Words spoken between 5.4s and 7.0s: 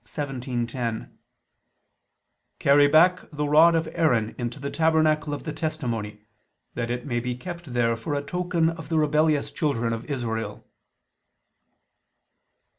the testimony, that